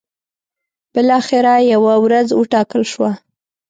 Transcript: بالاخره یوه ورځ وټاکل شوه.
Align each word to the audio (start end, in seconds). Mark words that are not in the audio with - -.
بالاخره 0.93 1.53
یوه 1.73 1.93
ورځ 2.05 2.27
وټاکل 2.33 2.81
شوه. 2.91 3.11